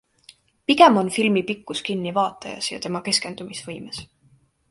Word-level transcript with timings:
Pigem 0.69 0.95
on 1.01 1.11
filmi 1.17 1.43
pikkus 1.49 1.83
kinni 1.89 2.13
vaatajas 2.17 2.71
ja 2.73 2.81
tema 2.87 3.01
keskendumisvõimes. 3.09 4.01